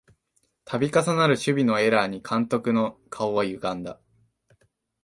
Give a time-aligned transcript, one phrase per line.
[0.65, 3.99] たび重なる守備のエラーに監督の顔はゆがんだ